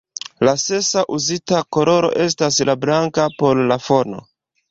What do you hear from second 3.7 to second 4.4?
la fono.